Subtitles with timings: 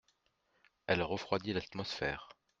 [0.87, 2.27] Elle refroidit l’atmosphère.